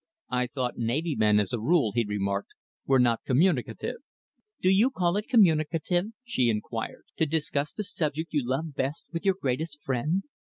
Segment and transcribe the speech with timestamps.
[0.31, 2.55] "I thought navy men, as a rule," he remarked,
[2.87, 3.97] "were not communicative."
[4.59, 9.25] "Do you call it communicative," she enquired, "to discuss the subject you love best with
[9.25, 10.23] your greatest friend?